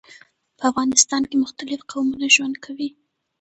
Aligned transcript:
په 0.57 0.63
افغانستان 0.71 1.21
کي 1.29 1.35
مختلیف 1.43 1.81
قومونه 1.91 2.27
ژوند 2.35 2.55
کوي. 2.65 2.89